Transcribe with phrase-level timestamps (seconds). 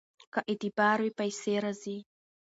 [0.33, 1.97] که اعتبار وي پیسې راځي.